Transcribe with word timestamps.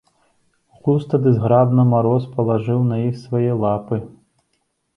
Густа 0.85 1.17
ды 1.25 1.29
зграбна 1.35 1.85
мароз 1.91 2.23
палажыў 2.39 2.81
на 2.89 2.95
іх 3.07 3.23
свае 3.27 3.53
лапы. 3.63 4.03